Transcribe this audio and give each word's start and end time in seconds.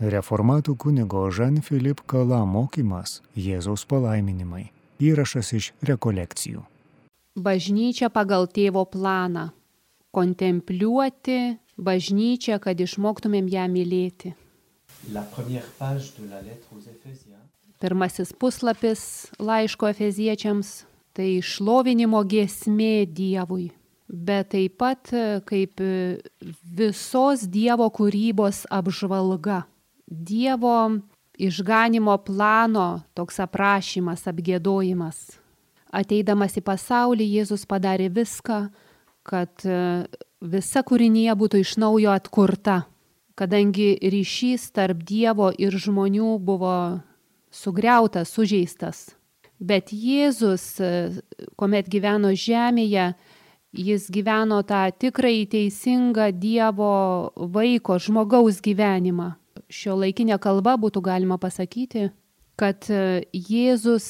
Reformatų 0.00 0.78
kunigo 0.80 1.26
Žan-Filip 1.28 1.98
Kala 2.08 2.46
mokymas 2.48 3.18
Jėzaus 3.36 3.82
palaiminimai. 3.84 4.70
Įrašas 4.96 5.50
iš 5.52 5.66
rekolekcijų. 5.84 6.62
Bažnyčia 7.36 8.08
pagal 8.08 8.46
tėvo 8.48 8.86
planą. 8.88 9.50
Kontempliuoti 10.16 11.58
bažnyčią, 11.76 12.56
kad 12.64 12.80
išmoktumėm 12.80 13.50
ją 13.52 13.66
mylėti. 13.68 14.32
La 15.12 15.20
première 15.20 15.68
page 15.76 16.16
de 16.16 16.24
la 16.30 16.40
lettre 16.40 16.72
aux 16.72 16.80
Éphésiens. 16.80 17.44
Pirmasis 17.80 18.32
puslapis 18.32 19.28
laiško 19.36 19.90
efeziečiams- 19.92 20.84
tai 21.16 21.42
šlovinimo 21.44 22.24
giesmė 22.24 23.04
Dievui, 23.04 23.70
bet 24.08 24.48
taip 24.56 24.78
pat 24.78 25.12
kaip 25.44 25.76
visos 26.64 27.44
Dievo 27.44 27.90
kūrybos 27.92 28.64
apžvalga. 28.70 29.66
Dievo 30.10 30.98
išganimo 31.38 32.16
plano 32.26 33.02
toks 33.14 33.38
aprašymas, 33.40 34.26
apgėdojimas. 34.26 35.38
Ateidamas 35.90 36.56
į 36.58 36.62
pasaulį, 36.66 37.26
Jėzus 37.38 37.64
padarė 37.66 38.10
viską, 38.14 38.58
kad 39.26 39.64
e, 39.66 39.78
visa 40.42 40.82
kūrinėje 40.86 41.34
būtų 41.38 41.62
iš 41.62 41.76
naujo 41.82 42.12
atkurta, 42.14 42.84
kadangi 43.38 43.96
ryšys 44.02 44.70
tarp 44.74 45.02
Dievo 45.06 45.50
ir 45.54 45.74
žmonių 45.74 46.36
buvo 46.42 46.74
sugriautas, 47.50 48.30
sužeistas. 48.34 49.08
Bet 49.60 49.90
Jėzus, 49.92 50.78
kuomet 51.58 51.90
gyveno 51.92 52.30
žemėje, 52.32 53.12
jis 53.76 54.06
gyveno 54.10 54.62
tą 54.66 54.86
tikrai 54.90 55.44
teisingą 55.50 56.30
Dievo 56.32 56.94
vaiko, 57.36 57.98
žmogaus 58.00 58.62
gyvenimą. 58.64 59.39
Šio 59.70 59.94
laikinė 59.94 60.38
kalba 60.42 60.74
būtų 60.80 61.02
galima 61.06 61.38
pasakyti, 61.38 62.08
kad 62.58 62.88
Jėzus 63.32 64.08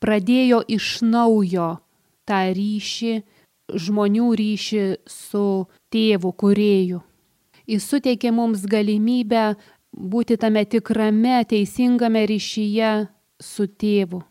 pradėjo 0.00 0.60
iš 0.68 1.00
naujo 1.04 1.70
tą 2.28 2.40
ryšį, 2.56 3.14
žmonių 3.70 4.32
ryšį 4.40 4.84
su 5.08 5.44
tėvu 5.94 6.32
kurėju. 6.42 7.00
Jis 7.70 7.86
suteikė 7.86 8.32
mums 8.34 8.64
galimybę 8.66 9.54
būti 9.92 10.36
tame 10.40 10.64
tikrame 10.66 11.44
teisingame 11.48 12.24
ryšyje 12.26 12.90
su 13.40 13.66
tėvu. 13.66 14.22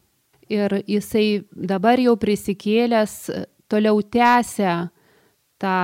Ir 0.50 0.80
jisai 0.90 1.46
dabar 1.54 2.02
jau 2.02 2.16
prisikėlęs 2.20 3.16
toliau 3.70 4.02
tęsia 4.02 4.90
tą 5.62 5.78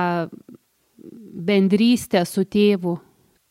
bendrystę 1.46 2.24
su 2.26 2.44
tėvu. 2.44 2.96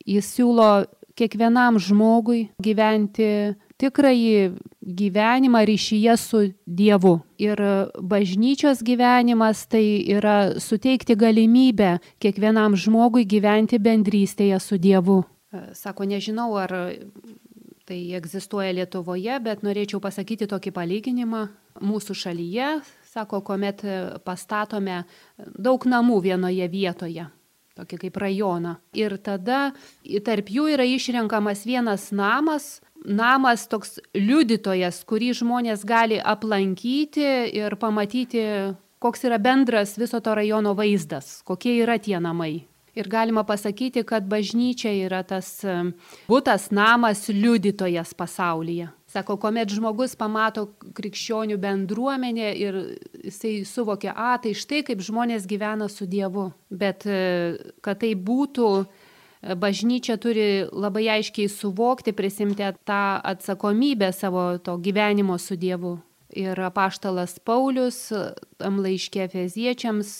Jis 0.06 0.28
siūlo 0.36 0.86
kiekvienam 1.16 1.80
žmogui 1.80 2.46
gyventi 2.62 3.56
tikrąjį 3.80 4.52
gyvenimą 4.80 5.62
ryšyje 5.68 6.16
su 6.20 6.42
Dievu. 6.66 7.20
Ir 7.40 7.60
bažnyčios 8.00 8.82
gyvenimas 8.86 9.66
tai 9.68 10.04
yra 10.12 10.56
suteikti 10.60 11.16
galimybę 11.16 11.96
kiekvienam 12.22 12.76
žmogui 12.76 13.26
gyventi 13.28 13.80
bendrystėje 13.82 14.60
su 14.60 14.78
Dievu. 14.78 15.24
Sako, 15.72 16.04
nežinau, 16.04 16.52
ar 16.60 16.72
tai 17.86 18.00
egzistuoja 18.18 18.74
Lietuvoje, 18.74 19.38
bet 19.40 19.62
norėčiau 19.62 20.00
pasakyti 20.02 20.48
tokį 20.50 20.72
palyginimą. 20.74 21.46
Mūsų 21.86 22.16
šalyje, 22.16 22.80
sako, 23.12 23.42
kuomet 23.44 23.84
pastatome 24.24 25.02
daug 25.36 25.84
namų 25.84 26.22
vienoje 26.24 26.66
vietoje, 26.72 27.26
tokį 27.76 27.98
kaip 28.06 28.18
rajoną. 28.20 28.76
Ir 28.96 29.16
tada 29.22 29.70
tarp 30.24 30.50
jų 30.52 30.68
yra 30.74 30.86
išrenkamas 30.88 31.64
vienas 31.68 32.10
namas, 32.10 32.80
namas 33.04 33.66
toks 33.70 33.98
liudytojas, 34.16 35.02
kurį 35.08 35.32
žmonės 35.40 35.84
gali 35.86 36.18
aplankyti 36.20 37.26
ir 37.56 37.76
pamatyti, 37.80 38.46
koks 39.02 39.26
yra 39.28 39.38
bendras 39.38 39.96
viso 40.00 40.20
to 40.20 40.34
rajono 40.34 40.74
vaizdas, 40.78 41.42
kokie 41.46 41.76
yra 41.82 41.98
tie 42.02 42.18
namai. 42.20 42.66
Ir 42.96 43.10
galima 43.12 43.42
pasakyti, 43.44 44.06
kad 44.08 44.24
bažnyčia 44.24 44.88
yra 45.04 45.20
tas 45.20 45.58
būtas 46.30 46.70
namas 46.72 47.26
liudytojas 47.28 48.14
pasaulyje. 48.16 48.88
Sako, 49.16 49.38
kuomet 49.40 49.70
žmogus 49.72 50.12
pamato 50.20 50.66
krikščionių 50.92 51.56
bendruomenę 51.56 52.50
ir 52.60 52.74
jisai 53.24 53.62
suvokia, 53.64 54.12
a, 54.12 54.34
tai 54.36 54.50
štai 54.52 54.82
kaip 54.84 55.00
žmonės 55.00 55.46
gyvena 55.48 55.86
su 55.88 56.04
Dievu. 56.04 56.50
Bet 56.68 57.06
e, 57.08 57.56
kad 57.80 58.02
tai 58.02 58.10
būtų, 58.12 58.66
e, 58.84 59.54
bažnyčia 59.56 60.18
turi 60.20 60.66
labai 60.68 61.06
aiškiai 61.14 61.48
suvokti, 61.48 62.12
prisimti 62.12 62.68
tą 62.84 62.98
atsakomybę 63.32 64.10
savo 64.12 64.58
to 64.60 64.74
gyvenimo 64.84 65.38
su 65.40 65.56
Dievu. 65.56 65.94
Ir 66.36 66.60
apaštalas 66.68 67.38
Paulius, 67.40 68.10
tam 68.60 68.82
laiškė 68.84 69.30
feziečiams, 69.32 70.10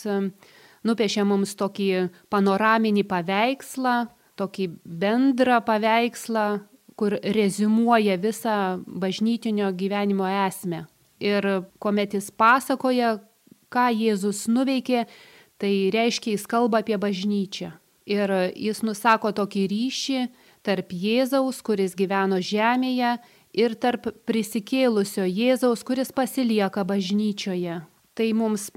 nupiešė 0.89 1.27
mums 1.29 1.53
tokį 1.61 1.91
panoraminį 2.33 3.05
paveikslą, 3.13 3.99
tokį 4.41 4.71
bendrą 5.05 5.61
paveikslą, 5.69 6.47
kur 6.97 7.19
rezumuoja 7.21 8.17
visą 8.17 8.83
bažnytinio 8.87 9.71
gyvenimo 9.77 10.29
esmę. 10.49 10.87
Ir 11.21 11.45
kuomet 11.81 12.15
jis 12.17 12.31
pasakoja, 12.31 13.19
ką 13.73 13.89
Jėzus 13.93 14.47
nuveikė, 14.49 15.07
tai 15.61 15.73
reiškia, 15.93 16.37
jis 16.37 16.47
kalba 16.49 16.83
apie 16.85 16.97
bažnyčią. 17.01 17.73
Ir 18.07 18.31
jis 18.55 18.85
nusako 18.87 19.33
tokį 19.35 19.65
ryšį 19.73 20.21
tarp 20.67 20.93
Jėzaus, 20.95 21.63
kuris 21.63 21.97
gyveno 21.99 22.39
žemėje, 22.43 23.17
ir 23.57 23.75
tarp 23.81 24.11
prisikėlusio 24.29 25.25
Jėzaus, 25.27 25.83
kuris 25.87 26.13
pasilieka 26.15 26.85
bažnyčioje. 26.87 27.81
Tai 28.17 28.29
mums 28.37 28.69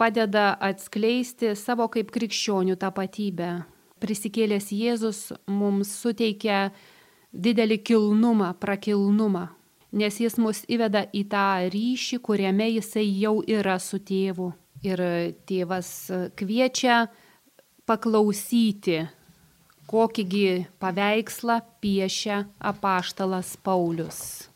padeda 0.00 0.54
atskleisti 0.62 1.54
savo 1.58 1.86
kaip 1.92 2.10
krikščionių 2.14 2.76
tapatybę. 2.80 3.64
Prisikėlęs 4.02 4.68
Jėzus 4.74 5.20
mums 5.46 5.92
suteikia 6.02 6.74
didelį 7.34 7.80
kilnumą, 7.82 8.52
prakilnumą, 8.62 9.48
nes 9.92 10.20
jis 10.22 10.38
mus 10.38 10.62
įveda 10.70 11.04
į 11.14 11.24
tą 11.32 11.48
ryšį, 11.74 12.20
kuriame 12.22 12.70
jisai 12.76 13.06
jau 13.20 13.40
yra 13.42 13.78
su 13.82 13.98
tėvu. 13.98 14.52
Ir 14.84 15.00
tėvas 15.48 15.90
kviečia 16.36 17.06
paklausyti, 17.88 18.98
kokįgi 19.88 20.66
paveikslą 20.80 21.60
piešia 21.80 22.42
apaštalas 22.60 23.56
Paulius. 23.64 24.53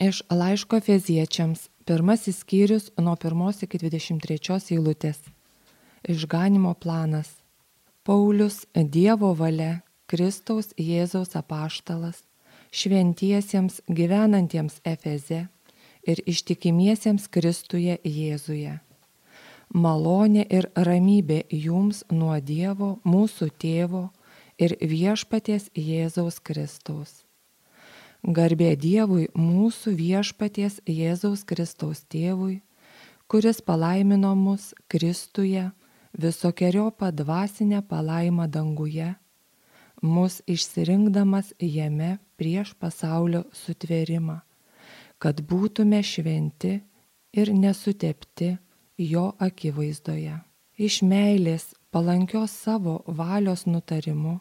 Iš 0.00 0.22
laiško 0.30 0.78
feziečiams, 0.80 1.68
pirmasis 1.84 2.38
skyrius 2.40 2.86
nuo 2.96 3.16
1 3.20 3.64
iki 3.66 3.78
23 3.78 4.72
eilutės. 4.72 5.18
Išganimo 6.08 6.72
planas. 6.74 7.28
Paulius 8.02 8.64
Dievo 8.74 9.34
valia, 9.36 9.82
Kristaus 10.08 10.72
Jėzaus 10.80 11.36
apaštalas, 11.36 12.24
šventiesiems 12.72 13.82
gyvenantiems 13.92 14.80
Efeze 14.88 15.44
ir 16.08 16.24
ištikimiesiems 16.24 17.28
Kristuje 17.28 18.00
Jėzuje. 18.00 18.80
Malonė 19.68 20.48
ir 20.48 20.72
ramybė 20.74 21.44
jums 21.52 22.06
nuo 22.10 22.40
Dievo, 22.40 22.94
mūsų 23.04 23.52
tėvo 23.52 24.06
ir 24.56 24.80
viešpaties 24.80 25.68
Jėzaus 25.76 26.40
Kristaus 26.40 27.20
Garbė 28.20 28.74
Dievui 28.76 29.30
mūsų 29.32 29.94
viešpaties 29.96 30.82
Jėzaus 30.84 31.40
Kristaus 31.48 32.02
tėvui, 32.04 32.60
kuris 33.32 33.62
palaimino 33.64 34.34
mus 34.36 34.74
Kristuje 34.92 35.70
visokiojo 36.12 36.90
padvasinę 36.90 37.80
palaimą 37.88 38.44
danguje, 38.52 39.14
mus 40.02 40.42
išsirinkdamas 40.46 41.54
jame 41.60 42.18
prieš 42.36 42.74
pasaulio 42.76 43.46
sutvėrimą, 43.56 44.40
kad 45.18 45.40
būtume 45.40 46.02
šventi 46.04 46.76
ir 47.32 47.54
nesutepti 47.56 48.58
jo 49.00 49.30
akivaizdoje. 49.40 50.36
Iš 50.76 51.00
meilės 51.08 51.70
palankios 51.92 52.52
savo 52.52 53.00
valios 53.06 53.64
nutarimu 53.64 54.40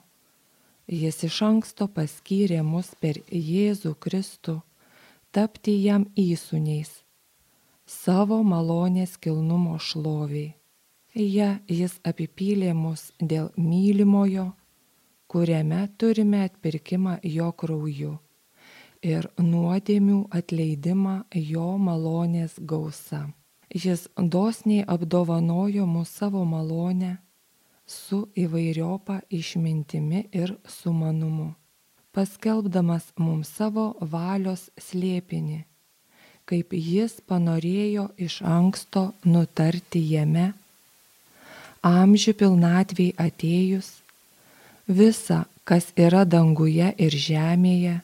Jis 0.89 1.19
iš 1.27 1.36
anksto 1.46 1.86
paskyrė 1.93 2.63
mus 2.65 2.88
per 2.98 3.19
Jėzų 3.29 3.91
Kristų 4.01 4.55
tapti 5.31 5.75
jam 5.84 6.08
įsūniais, 6.17 6.89
savo 7.86 8.39
malonės 8.41 9.13
kilnumo 9.22 9.77
šloviai. 9.77 10.55
Ja 11.13 11.60
jis 11.69 12.00
apipylė 12.05 12.74
mus 12.74 13.12
dėl 13.22 13.51
mylimojo, 13.58 14.48
kuriame 15.29 15.86
turime 15.98 16.41
atpirkimą 16.48 17.19
jo 17.38 17.51
krauju 17.53 18.17
ir 19.05 19.29
nuodėmių 19.38 20.19
atleidimą 20.34 21.15
jo 21.53 21.69
malonės 21.77 22.58
gausa. 22.60 23.27
Jis 23.69 24.08
dosniai 24.17 24.86
apdovanojo 24.89 25.86
mūsų 25.86 26.13
savo 26.17 26.46
malonę 26.46 27.17
su 27.89 28.27
įvairiopa 28.38 29.19
išmintimi 29.34 30.25
ir 30.31 30.53
sumanumu, 30.69 31.53
paskelbdamas 32.13 33.10
mums 33.17 33.50
savo 33.58 33.86
valios 34.13 34.67
slėpinį, 34.77 35.63
kaip 36.50 36.74
jis 36.74 37.17
panorėjo 37.29 38.10
iš 38.17 38.39
anksto 38.46 39.10
nutarti 39.25 40.01
jame, 40.13 40.51
amžių 41.86 42.34
pilnatviai 42.41 43.15
atėjus, 43.25 43.89
visa, 44.88 45.46
kas 45.65 45.89
yra 45.98 46.25
danguje 46.25 46.91
ir 46.98 47.17
žemėje, 47.25 47.96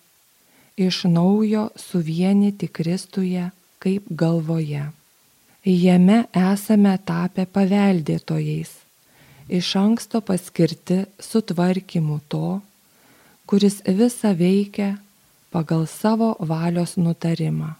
iš 0.77 1.03
naujo 1.09 1.69
suvienyti 1.79 2.69
Kristuje 2.69 3.49
kaip 3.81 4.09
galvoje. 4.09 4.87
Jame 5.65 6.17
esame 6.37 6.97
tapę 7.05 7.45
paveldėtojais 7.49 8.84
iš 9.49 9.75
anksto 9.75 10.21
paskirti 10.21 11.03
sutvarkymu 11.19 12.19
to, 12.27 12.61
kuris 13.45 13.81
visą 13.85 14.33
veikia 14.37 14.95
pagal 15.53 15.85
savo 15.87 16.35
valios 16.39 16.95
nutarimą, 16.97 17.75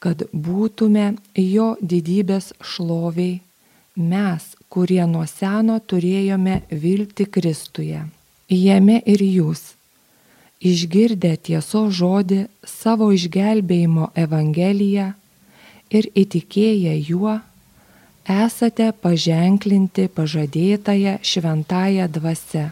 kad 0.00 0.24
būtume 0.32 1.14
jo 1.36 1.74
didybės 1.80 2.52
šloviai 2.64 3.40
mes, 3.96 4.46
kurie 4.72 5.04
nuo 5.06 5.26
seno 5.26 5.78
turėjome 5.80 6.62
vilti 6.70 7.26
Kristuje. 7.26 8.06
Jame 8.50 8.96
ir 9.06 9.22
jūs, 9.22 9.74
išgirdę 10.60 11.36
tieso 11.36 11.86
žodį 11.90 12.46
savo 12.66 13.10
išgelbėjimo 13.14 14.10
Evangeliją 14.18 15.12
ir 15.90 16.08
įtikėję 16.14 16.96
juo, 17.10 17.38
esate 18.30 18.92
paženklinti 19.02 20.06
pažadėtąją 20.16 21.18
šventąją 21.30 22.06
dvasę, 22.16 22.64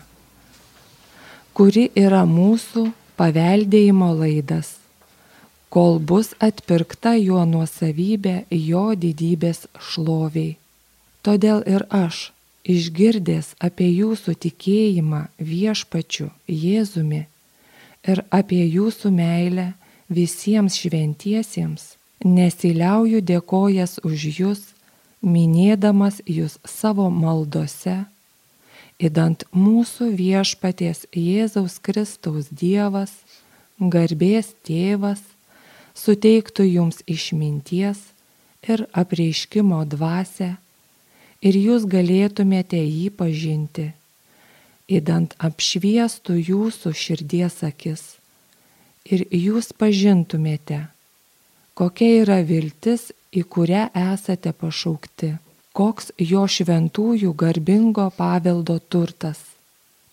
kuri 1.56 1.88
yra 1.98 2.22
mūsų 2.30 2.84
paveldėjimo 3.18 4.10
laidas, 4.20 4.76
kol 5.74 5.98
bus 5.98 6.30
atpirkta 6.48 7.16
jo 7.18 7.42
nuosavybė 7.52 8.36
jo 8.70 8.84
didybės 9.04 9.66
šloviai. 9.88 10.54
Todėl 11.26 11.64
ir 11.66 11.84
aš, 11.90 12.30
išgirdęs 12.62 13.56
apie 13.68 13.88
jūsų 13.90 14.36
tikėjimą 14.44 15.26
viešpačiu 15.50 16.30
Jėzumi 16.46 17.24
ir 18.08 18.22
apie 18.30 18.62
jūsų 18.62 19.10
meilę 19.12 19.72
visiems 20.08 20.78
šventiesiems, 20.78 21.96
nesiliauju 22.24 23.20
dėkojas 23.20 23.98
už 24.06 24.26
jūs 24.38 24.62
minėdamas 25.22 26.20
jūs 26.26 26.58
savo 26.66 27.08
maldose, 27.10 28.04
įdant 28.98 29.44
mūsų 29.54 30.12
viešpaties 30.18 31.06
Jėzaus 31.14 31.78
Kristaus 31.82 32.50
Dievas, 32.50 33.12
garbės 33.78 34.54
tėvas, 34.66 35.20
suteiktų 35.98 36.66
jums 36.66 37.02
išminties 37.06 38.00
ir 38.66 38.86
apreiškimo 38.92 39.84
dvasę 39.90 40.56
ir 41.42 41.58
jūs 41.58 41.86
galėtumėte 41.90 42.78
jį 42.78 43.10
pažinti, 43.18 43.90
įdant 44.88 45.34
apšviestų 45.38 46.38
jūsų 46.50 46.94
širdies 46.94 47.62
akis 47.66 48.04
ir 49.08 49.24
jūs 49.32 49.72
pažintumėte, 49.72 50.86
kokia 51.78 52.10
yra 52.22 52.40
viltis 52.46 53.10
į 53.32 53.44
kurią 53.44 53.88
esate 54.12 54.52
pašaukti, 54.52 55.34
koks 55.76 56.12
jo 56.18 56.46
šventųjų 56.48 57.34
garbingo 57.36 58.08
paveldo 58.16 58.78
turtas 58.78 59.44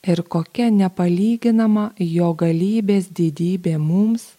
ir 0.05 0.22
kokia 0.22 0.69
nepalyginama 0.69 1.86
jo 1.98 2.31
galybės 2.38 3.10
didybė 3.19 3.77
mums, 3.81 4.36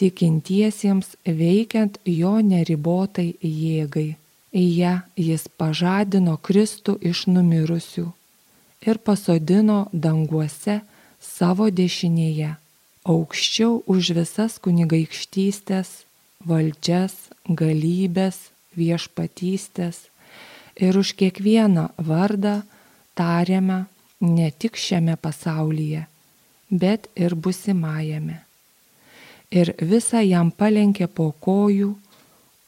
tikintiesiems 0.00 1.14
veikiant 1.24 1.98
jo 2.04 2.36
neribotai 2.44 3.34
jėgai. 3.40 4.16
Į 4.50 4.64
ją 4.80 4.94
jis 5.14 5.46
pažadino 5.60 6.34
Kristų 6.42 6.96
iš 7.10 7.28
numirusių 7.30 8.08
ir 8.90 8.98
pasodino 9.06 9.84
danguose 9.92 10.80
savo 11.22 11.68
dešinėje, 11.70 12.56
aukščiau 13.04 13.82
už 13.86 14.10
visas 14.16 14.56
kunigaikštystės, 14.64 15.90
valdžias, 16.46 17.14
galybės, 17.44 18.50
viešpatystės 18.76 20.06
ir 20.80 20.96
už 20.96 21.12
kiekvieną 21.20 21.90
vardą 21.98 22.60
tariame 23.18 23.84
ne 24.20 24.48
tik 24.50 24.78
šiame 24.80 25.16
pasaulyje, 25.20 26.06
bet 26.70 27.08
ir 27.16 27.34
busimajame. 27.34 28.40
Ir 29.50 29.74
visą 29.80 30.22
jam 30.22 30.52
palenkė 30.54 31.10
po 31.10 31.32
kojų, 31.44 31.94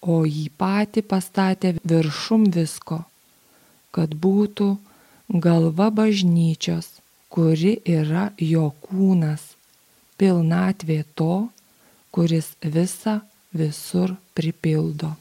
o 0.02 0.16
jį 0.26 0.48
patį 0.58 1.04
pastatė 1.06 1.76
viršum 1.86 2.48
visko, 2.50 3.04
kad 3.94 4.16
būtų 4.18 4.74
galva 5.28 5.92
bažnyčios, 5.94 6.98
kuri 7.30 7.78
yra 7.86 8.32
jo 8.36 8.72
kūnas, 8.82 9.54
pilnatvė 10.18 11.04
to, 11.14 11.36
kuris 12.10 12.56
visą 12.60 13.20
visur 13.52 14.16
pripildo. 14.34 15.16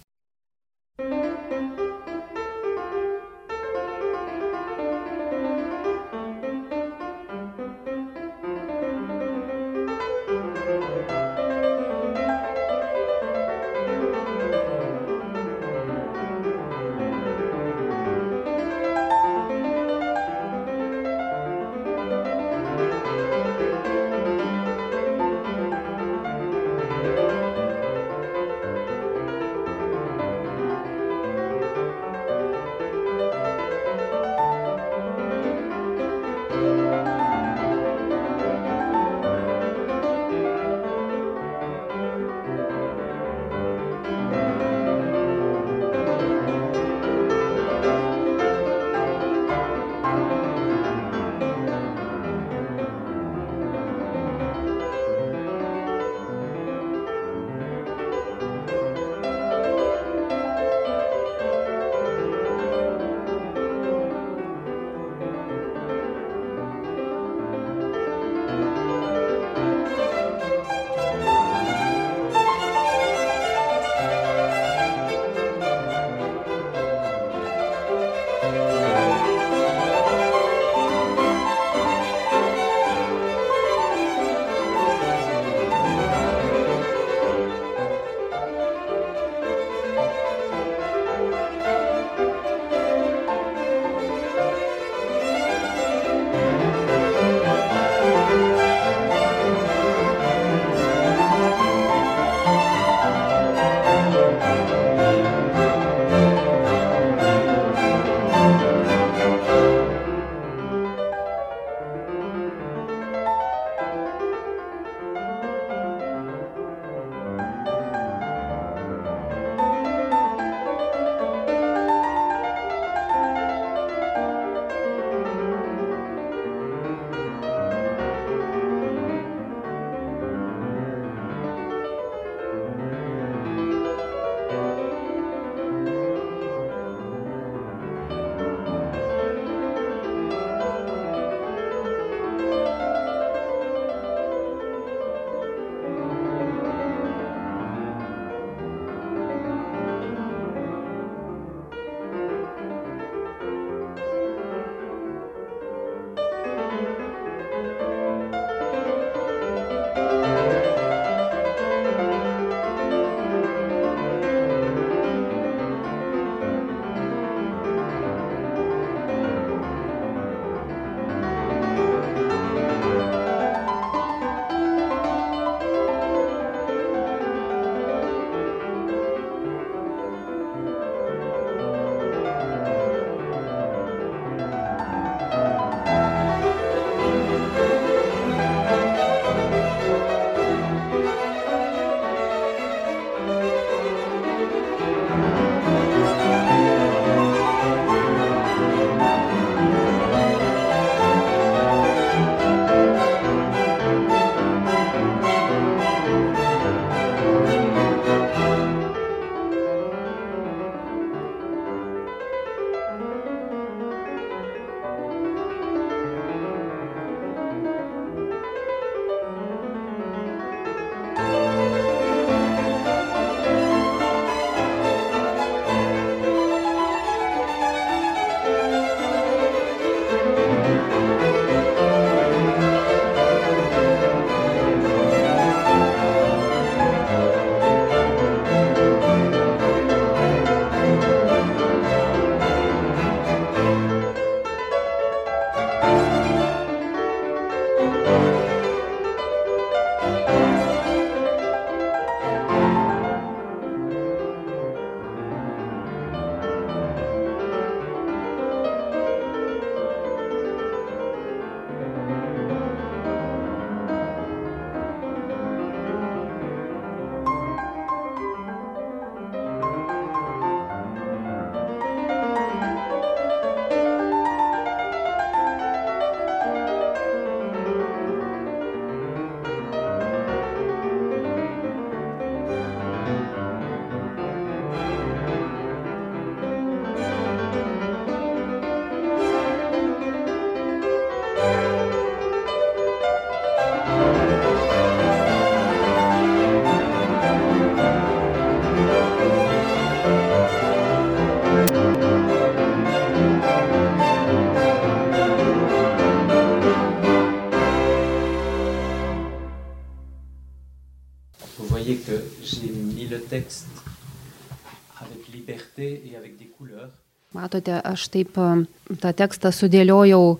Matote, 317.31 317.77
aš 317.79 318.09
taip 318.11 318.35
a, 318.37 318.57
tą 318.99 319.13
tekstą 319.15 319.53
sudėliojau 319.55 320.39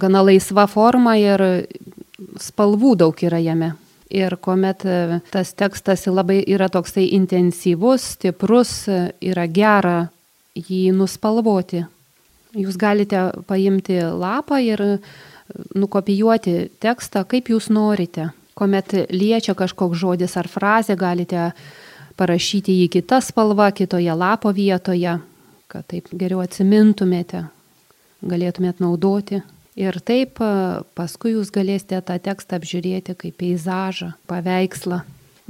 gana 0.00 0.22
laisva 0.24 0.66
forma 0.70 1.18
ir 1.20 1.42
spalvų 2.40 2.96
daug 3.02 3.24
yra 3.24 3.40
jame. 3.42 3.74
Ir 4.12 4.36
kuomet 4.44 4.84
e, 4.84 5.20
tas 5.32 5.54
tekstas 5.56 6.04
labai 6.10 6.42
yra 6.44 6.68
toksai 6.72 7.06
intensyvus, 7.16 8.10
stiprus, 8.18 8.72
e, 8.88 9.06
yra 9.24 9.46
gera 9.48 10.10
jį 10.52 10.90
nuspalvoti. 10.96 11.80
Jūs 12.60 12.76
galite 12.76 13.30
paimti 13.48 13.96
lapą 14.04 14.60
ir 14.60 14.84
e, 14.84 14.90
nukopijuoti 15.72 16.56
tekstą, 16.82 17.24
kaip 17.28 17.48
jūs 17.54 17.70
norite. 17.72 18.28
Kuomet 18.52 18.92
liečia 19.08 19.56
kažkoks 19.56 19.96
žodis 19.96 20.36
ar 20.36 20.48
frazė, 20.52 20.98
galite 21.00 21.54
parašyti 22.16 22.74
jį 22.82 22.88
kitą 22.98 23.20
spalvą, 23.24 23.70
kitoje 23.76 24.14
lapo 24.16 24.52
vietoje, 24.54 25.18
kad 25.72 25.88
taip 25.88 26.10
geriau 26.12 26.42
atsimintumėte, 26.44 27.46
galėtumėt 28.22 28.82
naudoti. 28.82 29.42
Ir 29.78 29.96
taip 30.04 30.36
a, 30.44 30.84
paskui 30.96 31.32
jūs 31.32 31.48
galėsite 31.52 32.02
tą 32.04 32.18
tekstą 32.20 32.58
apžiūrėti 32.60 33.16
kaip 33.16 33.38
peizažą, 33.40 34.12
paveikslą. 34.28 35.00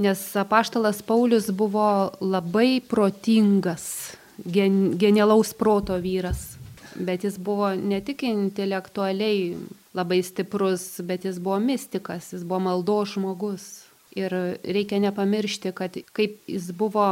Nes 0.02 0.22
apaštalas 0.38 1.02
Paulius 1.04 1.50
buvo 1.50 2.12
labai 2.22 2.80
protingas, 2.86 4.14
gen, 4.46 4.94
genialaus 4.98 5.52
proto 5.58 5.98
vyras. 6.00 6.52
Bet 6.94 7.24
jis 7.24 7.38
buvo 7.40 7.72
ne 7.74 7.98
tik 8.04 8.22
intelektualiai 8.28 9.56
labai 9.96 10.22
stiprus, 10.24 11.00
bet 11.04 11.26
jis 11.26 11.40
buvo 11.42 11.58
mystikas, 11.60 12.32
jis 12.32 12.44
buvo 12.46 12.60
maldo 12.68 13.02
žmogus. 13.08 13.81
Ir 14.12 14.34
reikia 14.64 14.98
nepamiršti, 15.00 15.72
kad 15.72 15.96
kaip 16.12 16.36
jis 16.50 16.68
buvo 16.76 17.06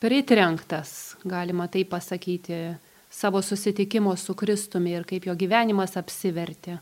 pritrenktas, 0.00 1.16
galima 1.24 1.66
tai 1.68 1.84
pasakyti, 1.84 2.76
savo 3.10 3.42
susitikimo 3.42 4.16
su 4.16 4.34
Kristumi 4.34 4.94
ir 4.96 5.04
kaip 5.08 5.26
jo 5.28 5.34
gyvenimas 5.36 5.96
apsivertė. 6.00 6.78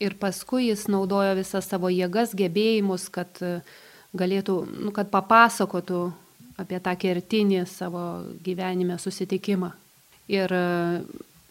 Ir 0.00 0.16
paskui 0.18 0.68
jis 0.68 0.88
naudojo 0.90 1.36
visas 1.38 1.68
savo 1.70 1.90
jėgas, 1.90 2.34
gebėjimus, 2.34 3.08
kad 3.14 3.38
galėtų, 4.16 4.56
nu, 4.86 4.90
kad 4.94 5.10
papasakotų 5.10 6.04
apie 6.60 6.78
tą 6.82 6.94
kertinį 6.98 7.64
savo 7.70 8.04
gyvenime 8.44 8.98
susitikimą. 8.98 9.72
Ir 10.30 10.54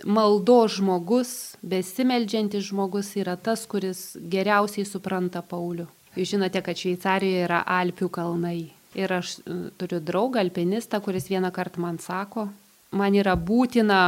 maldo 0.08 0.60
žmogus, 0.72 1.56
besimeldžiantis 1.62 2.70
žmogus 2.70 3.14
yra 3.20 3.36
tas, 3.36 3.66
kuris 3.68 4.14
geriausiai 4.20 4.88
supranta 4.88 5.44
Paulių. 5.44 5.88
Jūs 6.18 6.34
žinote, 6.34 6.62
kad 6.66 6.78
Šveicarijoje 6.78 7.46
yra 7.46 7.62
Alpių 7.70 8.10
kalnai. 8.14 8.72
Ir 8.98 9.12
aš 9.14 9.38
e, 9.44 9.58
turiu 9.78 10.00
draugą, 10.02 10.42
alpinistą, 10.42 11.02
kuris 11.06 11.30
vieną 11.30 11.52
kartą 11.54 11.84
man 11.84 12.00
sako, 12.02 12.48
man 12.92 13.14
yra 13.14 13.36
būtina 13.38 14.02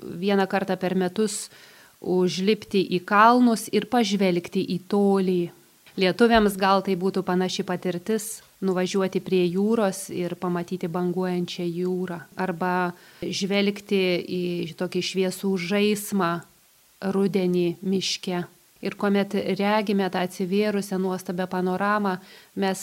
vieną 0.00 0.46
kartą 0.50 0.76
per 0.78 0.94
metus 0.94 1.48
užlipti 2.00 2.84
į 2.94 3.02
kalnus 3.08 3.66
ir 3.72 3.88
pažvelgti 3.90 4.62
į 4.76 4.78
tolį. 4.88 5.42
Lietuviams 5.98 6.56
gal 6.58 6.82
tai 6.82 6.96
būtų 6.98 7.22
panaši 7.26 7.62
patirtis 7.66 8.42
nuvažiuoti 8.64 9.20
prie 9.22 9.44
jūros 9.46 10.08
ir 10.14 10.34
pamatyti 10.40 10.88
banguojančią 10.90 11.66
jūrą. 11.68 12.18
Arba 12.40 12.94
žvelgti 13.22 14.00
į 14.24 14.42
tokį 14.78 15.04
šviesų 15.10 15.52
žaismą 15.68 16.32
rudenį 17.14 17.68
miške. 17.82 18.44
Ir 18.84 18.96
kuomet 19.00 19.32
regime 19.56 20.06
tą 20.12 20.22
atsivėrusią 20.26 20.98
nuostabią 21.00 21.46
panoramą, 21.48 22.18
mes 22.60 22.82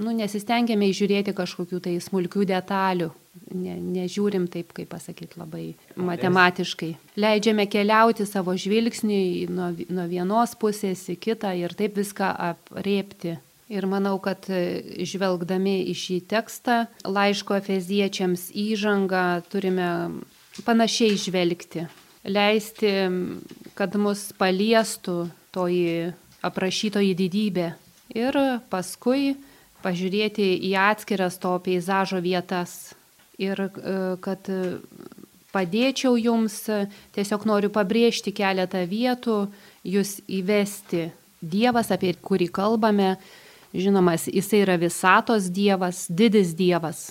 nu, 0.00 0.14
nesistengiame 0.16 0.88
įžiūrėti 0.88 1.34
kažkokių 1.36 1.80
tai 1.84 1.96
smulkių 2.00 2.46
detalių, 2.48 3.10
ne, 3.52 3.74
nežiūrim 3.98 4.46
taip, 4.52 4.72
kaip 4.76 4.88
pasakyti, 4.94 5.36
labai 5.40 5.66
matematiškai. 6.00 6.92
Leidžiame 7.20 7.66
keliauti 7.68 8.24
savo 8.28 8.56
žvilgsnį 8.56 9.20
nuo, 9.52 9.72
nuo 9.92 10.06
vienos 10.08 10.56
pusės 10.56 11.04
į 11.12 11.18
kitą 11.28 11.52
ir 11.58 11.76
taip 11.76 12.00
viską 12.00 12.32
apriepti. 12.52 13.36
Ir 13.66 13.82
manau, 13.90 14.14
kad 14.22 14.46
žvelgdami 14.46 15.80
į 15.90 15.94
šį 15.98 16.18
tekstą, 16.30 16.84
laiško 17.02 17.58
efeziečiams 17.58 18.48
įžangą 18.54 19.26
turime 19.50 19.88
panašiai 20.64 21.18
žvelgti 21.18 21.88
leisti, 22.26 22.92
kad 23.78 23.96
mus 24.00 24.28
paliestų 24.38 25.26
toji 25.54 26.12
aprašytoji 26.46 27.14
didybė 27.18 27.70
ir 28.16 28.38
paskui 28.70 29.36
pažiūrėti 29.84 30.48
į 30.68 30.74
atskiras 30.80 31.38
to 31.42 31.54
peizažo 31.62 32.20
vietas. 32.24 32.94
Ir 33.38 33.60
e, 33.60 33.70
kad 34.24 34.48
padėčiau 35.52 36.16
jums, 36.20 36.62
tiesiog 37.16 37.46
noriu 37.48 37.70
pabrėžti 37.72 38.32
keletą 38.36 38.82
vietų, 38.88 39.46
jūs 39.86 40.18
įvesti. 40.26 41.10
Dievas, 41.46 41.92
apie 41.92 42.14
kurį 42.16 42.48
kalbame, 42.50 43.14
žinomas, 43.76 44.26
jisai 44.26 44.62
yra 44.64 44.78
visatos 44.80 45.50
Dievas, 45.52 46.06
didis 46.08 46.54
Dievas. 46.56 47.10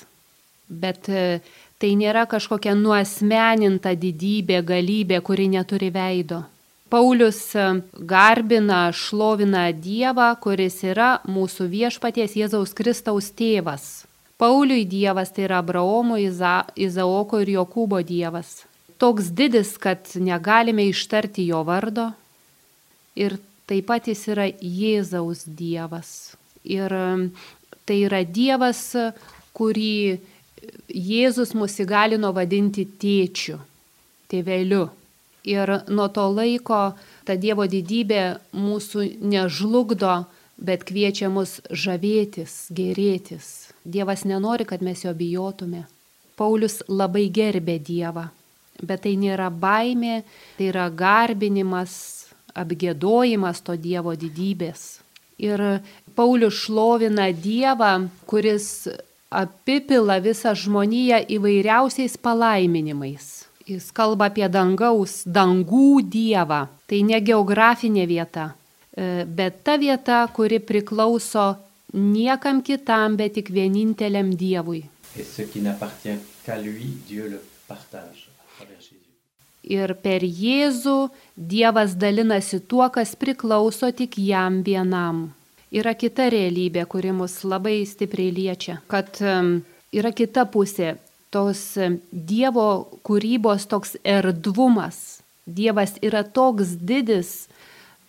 Bet 0.65 1.09
e, 1.13 1.39
Tai 1.75 1.91
nėra 1.99 2.23
kažkokia 2.31 2.71
nuosmeninta 2.79 3.91
didybė, 3.99 4.61
galybė, 4.63 5.19
kuri 5.25 5.49
neturi 5.51 5.89
veido. 5.91 6.45
Paulius 6.89 7.39
e, 7.55 7.63
garbina, 7.97 8.87
šlovina 8.95 9.65
Dievą, 9.73 10.29
kuris 10.39 10.77
yra 10.87 11.17
mūsų 11.27 11.67
viešpaties 11.73 12.37
Jėzaus 12.39 12.71
Kristaus 12.77 13.27
tėvas. 13.35 14.05
Pauliui 14.39 14.85
Dievas 14.87 15.33
tai 15.35 15.47
yra 15.49 15.59
Abraomo, 15.63 16.15
Iza, 16.21 16.61
Izaoko 16.79 17.41
ir 17.43 17.51
Jokūbo 17.57 17.99
Dievas. 18.05 18.61
Toks 19.01 19.33
didis, 19.35 19.73
kad 19.81 20.13
negalime 20.15 20.85
ištarti 20.87 21.49
jo 21.49 21.65
vardo. 21.67 22.13
Ir 23.19 23.35
taip 23.67 23.89
pat 23.89 24.07
jis 24.07 24.21
yra 24.31 24.47
Jėzaus 24.53 25.43
Dievas. 25.49 26.37
Ir 26.63 26.95
e, 26.95 27.09
tai 27.83 27.99
yra 28.05 28.23
Dievas, 28.23 28.85
kurį 29.57 30.21
Jėzus 30.89 31.53
mus 31.57 31.79
įgalino 31.81 32.31
vadinti 32.35 32.85
tėčiu, 32.85 33.59
tėveliu. 34.31 34.87
Ir 35.45 35.69
nuo 35.93 36.07
to 36.09 36.25
laiko 36.33 36.95
ta 37.25 37.35
Dievo 37.37 37.67
didybė 37.69 38.21
mūsų 38.57 39.05
nežlugdo, 39.21 40.23
bet 40.57 40.85
kviečia 40.87 41.29
mus 41.29 41.59
žavėtis, 41.69 42.71
gerėtis. 42.73 43.51
Dievas 43.85 44.25
nenori, 44.25 44.65
kad 44.65 44.81
mes 44.81 45.03
jo 45.05 45.13
bijotume. 45.13 45.85
Paulius 46.35 46.81
labai 46.89 47.27
gerbė 47.31 47.77
Dievą, 47.79 48.25
bet 48.81 49.05
tai 49.05 49.15
nėra 49.19 49.51
baimė, 49.53 50.23
tai 50.57 50.71
yra 50.71 50.89
garbinimas, 50.89 51.93
apgėdojimas 52.55 53.61
to 53.63 53.75
Dievo 53.79 54.15
didybės. 54.17 54.99
Ir 55.39 55.61
Paulius 56.15 56.57
šlovina 56.65 57.29
Dievą, 57.31 58.07
kuris 58.27 58.87
apipila 59.29 60.19
visą 60.21 60.53
žmoniją 60.55 61.23
įvairiausiais 61.29 62.17
palaiminimais. 62.17 63.45
Jis 63.65 63.89
kalba 63.97 64.29
apie 64.29 64.45
dangaus, 64.49 65.23
dangų 65.25 66.03
dievą. 66.05 66.67
Tai 66.85 66.99
ne 67.01 67.19
geografinė 67.21 68.05
vieta, 68.05 68.51
e, 68.93 69.25
bet 69.25 69.63
ta 69.65 69.77
vieta, 69.81 70.27
kuri 70.29 70.59
priklauso 70.59 71.55
niekam 71.93 72.61
kitam, 72.61 73.15
bet 73.17 73.33
tik 73.33 73.49
vieninteliam 73.49 74.35
Dievui. 74.37 74.83
Ir 79.65 79.93
per 79.97 80.21
Jėzų 80.21 81.09
Dievas 81.35 81.95
dalinasi 81.97 82.59
tuo, 82.69 82.85
kas 82.93 83.15
priklauso 83.15 83.89
tik 83.91 84.19
jam 84.21 84.61
vienam 84.61 85.31
yra 85.75 85.93
kita 85.97 86.29
realybė, 86.31 86.85
kuri 86.89 87.11
mus 87.15 87.41
labai 87.43 87.81
stipriai 87.87 88.31
liečia, 88.33 88.79
kad 88.91 89.19
yra 89.21 90.11
kita 90.15 90.47
pusė 90.51 90.95
tos 91.35 91.75
Dievo 92.11 92.69
kūrybos 93.03 93.67
toks 93.67 93.97
erdvumas. 94.07 95.19
Dievas 95.45 95.97
yra 96.01 96.23
toks 96.23 96.73
didis, 96.79 97.45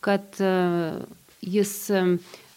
kad 0.01 0.39
e, 0.41 0.53
jis 1.45 1.73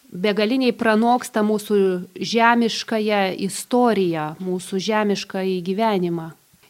begaliniai 0.10 0.74
pranoksta 0.74 1.44
mūsų 1.46 1.80
žemiškąją 2.16 3.24
istoriją, 3.46 4.28
mūsų 4.40 4.82
žemiškąjį 4.88 5.58
gyvenimą. 5.68 6.30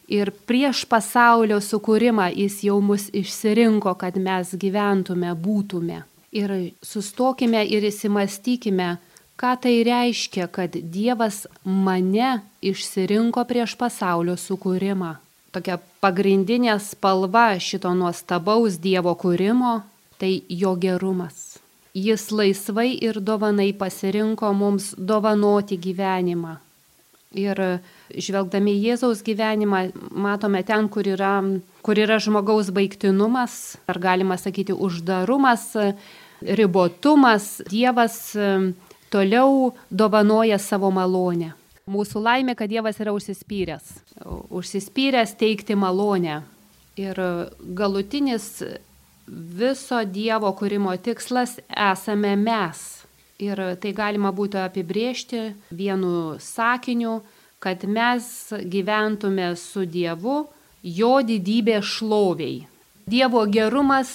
Ir 0.09 0.31
prieš 0.49 0.87
pasaulio 0.89 1.59
sukūrimą 1.61 2.31
jis 2.33 2.63
jau 2.65 2.79
mus 2.81 3.11
išsirinko, 3.13 3.93
kad 3.93 4.17
mes 4.17 4.55
gyventume, 4.57 5.35
būtume. 5.37 6.01
Ir 6.31 6.51
sustokime 6.85 7.63
ir 7.65 7.87
įsimastykime, 7.89 8.97
ką 9.39 9.53
tai 9.63 9.79
reiškia, 9.87 10.45
kad 10.51 10.75
Dievas 10.77 11.47
mane 11.63 12.41
išsirinko 12.61 13.45
prieš 13.49 13.73
pasaulio 13.79 14.35
sukūrimą. 14.37 15.15
Tokia 15.49 15.79
pagrindinė 16.03 16.75
spalva 16.83 17.55
šito 17.57 17.95
nuostabaus 17.97 18.77
Dievo 18.77 19.15
kūrimo- 19.17 19.81
tai 20.19 20.43
jo 20.49 20.75
gerumas. 20.75 21.57
Jis 21.93 22.29
laisvai 22.31 22.91
ir 23.01 23.19
dovanai 23.19 23.73
pasirinko 23.73 24.53
mums 24.53 24.93
dovanoti 24.93 25.77
gyvenimą. 25.77 26.57
Ir 27.33 27.79
žvelgdami 28.13 28.73
Jėzaus 28.77 29.23
gyvenimą, 29.23 29.91
matome 30.11 30.63
ten, 30.65 30.89
kur 30.89 31.03
yra, 31.03 31.41
kur 31.85 31.99
yra 31.99 32.19
žmogaus 32.19 32.71
baigtinumas, 32.75 33.77
ar 33.87 33.99
galima 33.99 34.37
sakyti 34.37 34.73
uždarumas, 34.73 35.71
ribotumas, 36.41 37.61
Dievas 37.69 38.35
toliau 39.09 39.73
dovanoja 39.89 40.59
savo 40.59 40.91
malonę. 40.91 41.53
Mūsų 41.89 42.21
laimė, 42.21 42.53
kad 42.55 42.69
Dievas 42.69 42.99
yra 43.01 43.15
užsispyręs. 43.15 43.97
Užsispyręs 44.53 45.33
teikti 45.39 45.75
malonę. 45.75 46.43
Ir 46.99 47.17
galutinis 47.59 48.59
viso 49.27 50.03
Dievo 50.05 50.51
kūrimo 50.57 50.93
tikslas 51.01 51.57
esame 51.73 52.35
mes 52.37 52.99
Ir 53.39 53.59
tai 53.79 53.93
galima 53.95 54.33
būtų 54.35 54.59
apibriežti 54.65 55.53
vienu 55.71 56.35
sakiniu, 56.43 57.21
kad 57.63 57.85
mes 57.87 58.51
gyventume 58.67 59.53
su 59.55 59.85
Dievu 59.87 60.41
jo 60.83 61.19
didybė 61.25 61.81
šloviai. 61.83 62.67
Dievo 63.09 63.41
gerumas 63.49 64.11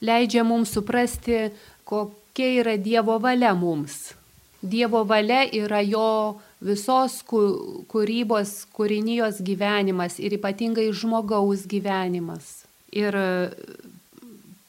leidžia 0.00 0.44
mums 0.44 0.72
suprasti, 0.72 1.50
kokia 1.84 2.48
yra 2.62 2.76
Dievo 2.80 3.18
valia 3.20 3.52
mums. 3.54 4.14
Dievo 4.62 5.02
valia 5.04 5.42
yra 5.52 5.82
jo 5.82 6.40
visos 6.62 7.18
kūrybos, 7.26 8.54
kūrinijos 8.72 9.42
gyvenimas 9.44 10.20
ir 10.22 10.38
ypatingai 10.38 10.88
žmogaus 10.94 11.66
gyvenimas. 11.68 12.62
Ir 12.94 13.16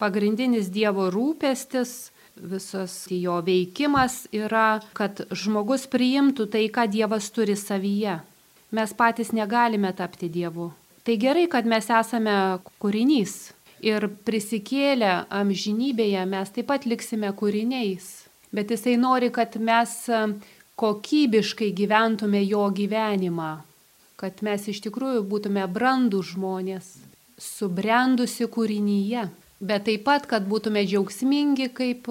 pagrindinis 0.01 0.67
Dievo 0.73 1.07
rūpestis 1.13 2.11
visas 2.35 3.05
jo 3.13 3.37
veikimas 3.45 4.23
yra, 4.33 4.81
kad 4.97 5.23
žmogus 5.29 5.85
priimtų 5.87 6.49
tai, 6.51 6.67
ką 6.73 6.87
Dievas 6.91 7.29
turi 7.31 7.55
savyje. 7.55 8.19
Mes 8.73 8.95
patys 8.97 9.31
negalime 9.31 9.93
tapti 9.93 10.31
Dievu. 10.33 10.71
Tai 11.03 11.17
gerai, 11.19 11.49
kad 11.51 11.67
mes 11.67 11.89
esame 11.91 12.35
kūrinys 12.79 13.51
ir 13.83 14.07
prisikėlę 14.23 15.25
amžinybėje 15.35 16.23
mes 16.31 16.53
taip 16.55 16.69
pat 16.71 16.87
liksime 16.87 17.33
kūriniais. 17.35 18.09
Bet 18.53 18.71
jisai 18.71 18.95
nori, 19.01 19.31
kad 19.33 19.57
mes 19.59 19.97
kokybiškai 20.79 21.73
gyventume 21.75 22.43
jo 22.45 22.63
gyvenimą, 22.71 23.51
kad 24.15 24.39
mes 24.45 24.69
iš 24.71 24.79
tikrųjų 24.85 25.25
būtume 25.27 25.65
brandų 25.67 26.21
žmonės, 26.31 26.93
subrendusi 27.41 28.47
kūrinyje 28.47 29.27
bet 29.63 29.85
taip 29.87 30.03
pat, 30.07 30.25
kad 30.29 30.45
būtume 30.49 30.83
džiaugsmingi 30.87 31.69
kaip 31.75 32.09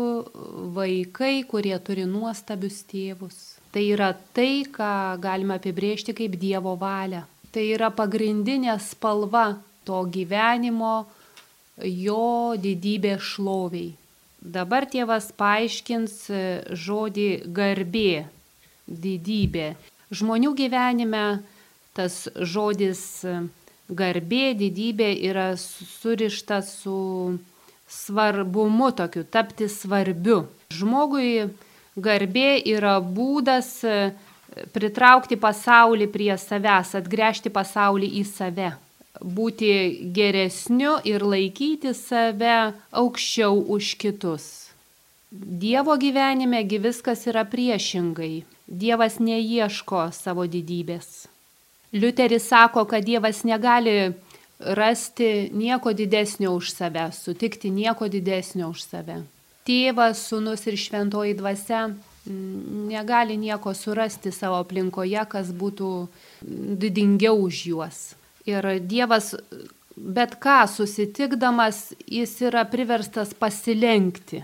vaikai, 0.76 1.42
kurie 1.48 1.74
turi 1.84 2.06
nuostabius 2.08 2.80
tėvus. 2.88 3.40
Tai 3.72 3.82
yra 3.88 4.12
tai, 4.36 4.64
ką 4.68 4.92
galime 5.20 5.56
apibrėžti 5.58 6.14
kaip 6.16 6.36
Dievo 6.40 6.74
valią. 6.80 7.24
Tai 7.52 7.64
yra 7.76 7.90
pagrindinė 7.92 8.78
spalva 8.80 9.58
to 9.84 10.02
gyvenimo, 10.12 11.04
jo 11.84 12.54
didybė 12.56 13.18
šloviai. 13.20 13.92
Dabar 14.42 14.88
tėvas 14.90 15.28
paaiškins 15.38 16.14
žodį 16.84 17.28
garbė, 17.54 18.24
didybė. 18.88 19.74
Žmonių 20.12 20.54
gyvenime 20.58 21.24
tas 21.94 22.24
žodis 22.34 23.22
garbė, 23.92 24.52
didybė 24.58 25.12
yra 25.28 25.52
surišta 25.60 26.62
su 26.66 27.38
svarbumu 27.92 28.90
tokiu, 28.96 29.24
tapti 29.24 29.68
svarbiu. 29.68 30.46
Žmogui 30.72 31.50
garbė 31.96 32.56
yra 32.72 32.96
būdas 33.04 33.70
e, 33.84 33.96
pritraukti 34.72 35.36
pasaulį 35.40 36.08
prie 36.12 36.32
savęs, 36.38 36.94
atgręžti 36.98 37.52
pasaulį 37.52 38.08
į 38.20 38.24
save, 38.28 38.72
būti 39.20 39.72
geresniu 40.16 40.98
ir 41.08 41.24
laikyti 41.24 41.94
save 41.96 42.72
aukščiau 43.02 43.64
už 43.76 43.94
kitus. 44.02 44.48
Dievo 45.32 45.96
gyvenimegi 45.96 46.78
viskas 46.78 47.24
yra 47.30 47.46
priešingai. 47.48 48.42
Dievas 48.68 49.16
neieško 49.20 50.10
savo 50.12 50.44
didybės. 50.44 51.26
Liuteris 51.92 52.48
sako, 52.48 52.84
kad 52.88 53.04
Dievas 53.04 53.42
negali 53.44 54.12
rasti 54.60 55.50
nieko 55.52 55.92
didesnio 55.92 56.52
už 56.56 56.70
save, 56.72 57.10
sutikti 57.12 57.70
nieko 57.70 58.08
didesnio 58.08 58.68
už 58.72 58.84
save. 58.84 59.22
Tėvas, 59.66 60.20
sunus 60.28 60.66
ir 60.66 60.76
šventoji 60.76 61.36
dvasia 61.38 61.90
negali 62.26 63.36
nieko 63.36 63.74
surasti 63.74 64.30
savo 64.32 64.60
aplinkoje, 64.62 65.22
kas 65.28 65.50
būtų 65.50 65.92
didingiau 66.82 67.40
už 67.48 67.62
juos. 67.72 68.02
Ir 68.46 68.66
Dievas 68.82 69.34
bet 69.96 70.36
ką 70.40 70.64
susitikdamas, 70.68 71.92
jis 72.06 72.34
yra 72.46 72.64
priverstas 72.68 73.34
pasilenkti. 73.34 74.42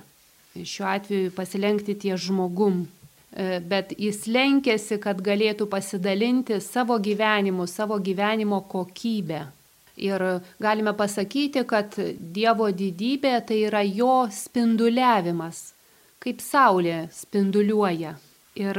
Šiuo 0.59 0.89
atveju 0.91 1.33
pasilenkti 1.37 1.95
tie 2.03 2.17
žmogum. 2.19 2.87
E, 3.31 3.61
bet 3.61 3.93
jis 3.99 4.25
lenkėsi, 4.27 4.99
kad 5.03 5.21
galėtų 5.23 5.69
pasidalinti 5.71 6.59
savo 6.65 6.99
gyvenimu, 6.99 7.67
savo 7.69 7.99
gyvenimo 8.03 8.63
kokybę. 8.71 9.45
Ir 9.99 10.23
galime 10.63 10.95
pasakyti, 10.95 11.65
kad 11.67 11.97
Dievo 12.19 12.69
didybė 12.71 13.35
tai 13.47 13.65
yra 13.67 13.83
jo 13.83 14.29
spinduliavimas, 14.31 15.73
kaip 16.23 16.43
Saulė 16.43 17.07
spinduliuoja. 17.15 18.17
Ir 18.59 18.79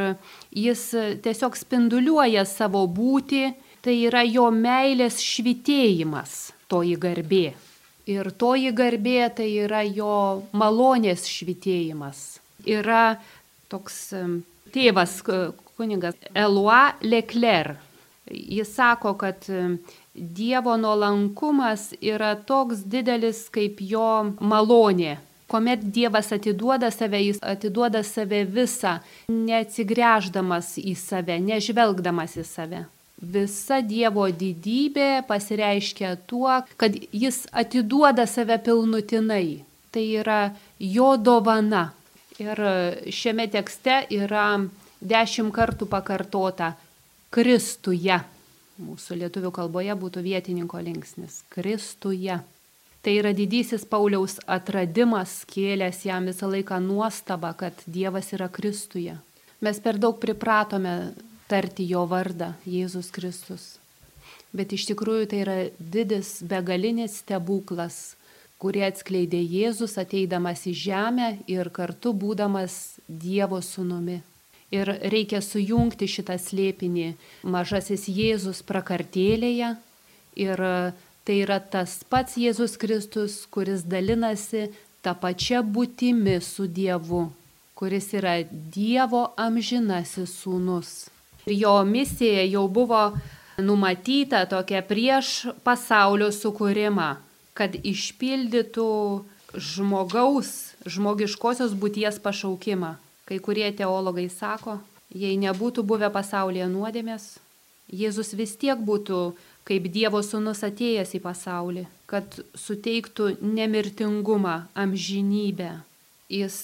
jis 0.51 0.83
tiesiog 1.23 1.55
spinduliuoja 1.55 2.43
savo 2.47 2.83
būti, 2.91 3.47
tai 3.83 3.95
yra 4.09 4.25
jo 4.27 4.49
meilės 4.51 5.21
švitėjimas, 5.23 6.51
toji 6.67 6.97
garbė. 6.99 7.45
Ir 8.09 8.31
toji 8.41 8.73
garbė 8.75 9.29
tai 9.37 9.47
yra 9.63 9.83
jo 9.85 10.43
malonės 10.51 11.27
švitėjimas. 11.29 12.39
Yra 12.67 13.19
toks 13.71 14.09
tėvas 14.73 15.21
kuningas 15.77 16.17
Elua 16.33 16.95
Leclerc. 17.01 17.85
Jis 18.29 18.75
sako, 18.75 19.15
kad 19.17 19.45
Dievo 20.13 20.75
nuolankumas 20.77 21.93
yra 22.01 22.35
toks 22.35 22.83
didelis 22.85 23.45
kaip 23.49 23.79
jo 23.81 24.35
malonė. 24.41 25.15
Komet 25.49 25.83
Dievas 25.95 26.31
atiduoda 26.35 26.91
save, 26.93 27.19
jis 27.25 27.41
atiduoda 27.41 28.03
save 28.05 28.43
visą, 28.45 28.99
neatsigręždamas 29.33 30.75
į 30.81 30.95
save, 30.99 31.39
nežvelgdamas 31.43 32.37
į 32.37 32.47
save. 32.47 32.85
Visa 33.19 33.81
Dievo 33.83 34.29
didybė 34.31 35.25
pasireiškia 35.27 36.15
tuo, 36.29 36.61
kad 36.79 36.95
jis 37.11 37.43
atiduoda 37.51 38.29
save 38.29 38.61
pilnutinai. 38.63 39.63
Tai 39.89 40.03
yra 40.21 40.41
jo 40.77 41.15
dovana, 41.17 41.89
Ir 42.39 42.59
šiame 43.11 43.49
tekste 43.51 44.05
yra 44.15 44.45
dešimt 45.03 45.51
kartų 45.51 45.89
pakartota 45.91 46.71
Kristuje. 47.35 48.15
Mūsų 48.79 49.17
lietuvių 49.19 49.51
kalboje 49.51 49.95
būtų 49.99 50.23
vietininko 50.23 50.79
linksnis. 50.79 51.41
Kristuje. 51.51 52.39
Tai 53.01 53.13
yra 53.15 53.31
didysis 53.31 53.85
Pauliaus 53.87 54.41
atradimas, 54.43 55.45
kėlęs 55.47 56.03
jam 56.03 56.25
visą 56.27 56.49
laiką 56.51 56.81
nuostabą, 56.83 57.53
kad 57.55 57.85
Dievas 57.87 58.33
yra 58.35 58.49
Kristuje. 58.51 59.15
Mes 59.63 59.79
per 59.79 59.99
daug 59.99 60.19
pripratome 60.19 61.13
tarti 61.47 61.87
jo 61.87 62.03
vardą 62.11 62.53
Jėzus 62.67 63.11
Kristus. 63.15 63.77
Bet 64.51 64.73
iš 64.75 64.89
tikrųjų 64.91 65.29
tai 65.31 65.41
yra 65.45 65.57
didis 65.79 66.39
begalinis 66.43 67.21
stebuklas, 67.21 68.17
kurį 68.59 68.83
atskleidė 68.89 69.39
Jėzus 69.39 69.95
ateidamas 70.01 70.65
į 70.67 70.75
žemę 70.83 71.29
ir 71.47 71.71
kartu 71.71 72.11
būdamas 72.11 72.99
Dievo 73.07 73.61
sūnumi. 73.63 74.19
Ir 74.75 74.91
reikia 75.09 75.39
sujungti 75.41 76.09
šitą 76.09 76.35
slėpinį 76.37 77.13
mažasis 77.47 78.09
Jėzus 78.11 78.59
prakartėlėje 78.67 79.77
ir 80.37 80.65
tai 81.23 81.41
yra 81.43 81.59
tas 81.59 81.99
pats 82.09 82.37
Jėzus 82.39 82.77
Kristus, 82.81 83.43
kuris 83.51 83.85
dalinasi 83.85 84.69
tą 85.05 85.15
pačią 85.15 85.63
būtimi 85.63 86.39
su 86.43 86.67
Dievu, 86.67 87.29
kuris 87.75 88.11
yra 88.17 88.39
Dievo 88.49 89.29
amžinasis 89.37 90.35
sūnus. 90.41 91.09
Ir 91.47 91.55
jo 91.63 91.77
misija 91.85 92.43
jau 92.49 92.67
buvo 92.67 93.09
numatyta 93.59 94.45
tokia 94.49 94.83
prieš 94.85 95.49
pasaulio 95.63 96.29
sukūrimą 96.35 97.09
kad 97.59 97.75
išpildytų 97.75 98.89
žmogaus, 99.51 100.51
žmogiškosios 100.87 101.75
būties 101.75 102.21
pašaukimą. 102.23 102.95
Kai 103.27 103.37
kurie 103.43 103.67
teologai 103.75 104.29
sako, 104.31 104.79
jei 105.11 105.35
nebūtų 105.41 105.83
buvę 105.83 106.09
pasaulyje 106.13 106.69
nuodėmės, 106.71 107.35
Jėzus 107.89 108.35
vis 108.37 108.53
tiek 108.61 108.77
būtų 108.85 109.19
kaip 109.69 109.85
Dievo 109.93 110.23
sūnus 110.25 110.63
atėjęs 110.65 111.13
į 111.13 111.21
pasaulį, 111.21 111.85
kad 112.09 112.39
suteiktų 112.57 113.35
nemirtingumą, 113.45 114.63
amžinybę. 114.73 115.75
Jis 116.29 116.57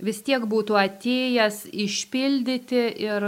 vis 0.00 0.20
tiek 0.24 0.44
būtų 0.48 0.76
atėjęs 0.80 1.64
išpildyti 1.72 2.84
ir 3.04 3.26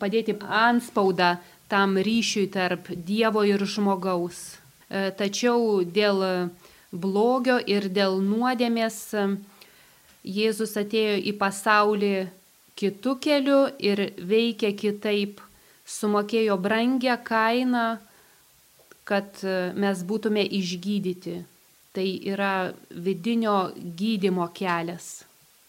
padėti 0.00 0.36
anspaudą 0.40 1.36
tam 1.68 1.96
ryšiui 1.96 2.46
tarp 2.52 2.88
Dievo 2.92 3.44
ir 3.44 3.64
žmogaus. 3.64 4.56
E, 4.88 5.10
tačiau 5.18 5.82
dėl 5.82 6.22
blogio 6.92 7.58
ir 7.58 7.88
dėl 7.90 8.20
nuodėmės 8.22 8.98
e, 9.14 9.26
Jėzus 10.26 10.74
atėjo 10.78 11.18
į 11.22 11.32
pasaulį 11.38 12.14
kitų 12.78 13.12
kelių 13.22 13.60
ir 13.78 14.02
veikė 14.18 14.72
kitaip, 14.74 15.40
sumokėjo 15.86 16.56
brangę 16.58 17.14
kainą, 17.24 17.98
kad 19.08 19.42
e, 19.42 19.56
mes 19.74 20.02
būtume 20.08 20.44
išgydyti. 20.60 21.38
Tai 21.96 22.06
yra 22.28 22.52
vidinio 22.90 23.70
gydimo 23.96 24.50
kelias, 24.52 25.24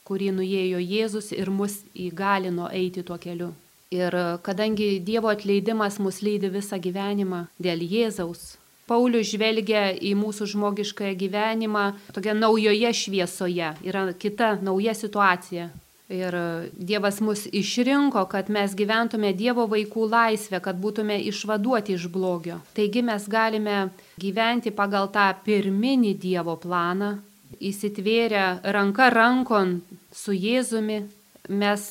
kurį 0.08 0.34
nuėjo 0.36 0.82
Jėzus 0.84 1.32
ir 1.32 1.48
mus 1.54 1.80
įgalino 1.96 2.68
eiti 2.76 3.06
tuo 3.08 3.16
keliu. 3.22 3.54
Ir 3.96 4.12
kadangi 4.44 4.98
Dievo 5.00 5.32
atleidimas 5.32 6.02
mus 6.04 6.20
lydi 6.20 6.52
visą 6.52 6.76
gyvenimą 6.84 7.46
dėl 7.64 7.86
Jėzaus, 7.88 8.58
Paulius 8.88 9.34
žvelgia 9.34 9.90
į 10.00 10.14
mūsų 10.16 10.46
žmogiškąją 10.54 11.16
gyvenimą 11.20 11.84
tokia 12.16 12.36
naujoje 12.38 12.94
šviesoje, 12.96 13.74
yra 13.84 14.06
kita 14.16 14.54
nauja 14.64 14.94
situacija. 14.96 15.68
Ir 16.08 16.36
Dievas 16.72 17.20
mus 17.20 17.42
išrinko, 17.52 18.24
kad 18.32 18.48
mes 18.50 18.72
gyventume 18.80 19.34
Dievo 19.36 19.66
vaikų 19.68 20.06
laisvę, 20.08 20.62
kad 20.64 20.80
būtume 20.80 21.18
išvaduoti 21.28 21.98
iš 21.98 22.08
blogio. 22.08 22.62
Taigi 22.78 23.04
mes 23.04 23.26
galime 23.28 23.90
gyventi 24.16 24.72
pagal 24.72 25.10
tą 25.12 25.28
pirminį 25.44 26.14
Dievo 26.16 26.56
planą, 26.64 27.18
įsitvėrę 27.60 28.46
ranka 28.64 29.10
rankon 29.12 29.82
su 30.16 30.32
Jėzumi, 30.32 31.02
mes 31.50 31.90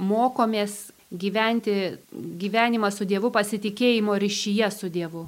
mokomės 0.00 0.92
gyventi 1.12 1.76
gyvenimą 2.40 2.88
su 2.96 3.04
Dievu 3.04 3.28
pasitikėjimo 3.32 4.16
ryšyje 4.16 4.70
su 4.72 4.88
Dievu. 4.88 5.26